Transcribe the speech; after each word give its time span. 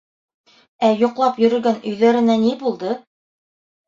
—Ә 0.87 0.87
йоҡлап 1.01 1.37
йөрөгән 1.43 1.77
өйҙәренә 1.91 2.39
ни 2.47 2.55
булды? 2.65 2.95